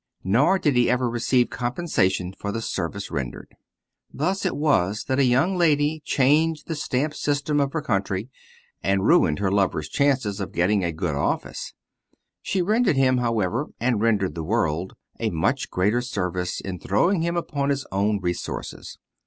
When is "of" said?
7.59-7.71, 10.39-10.53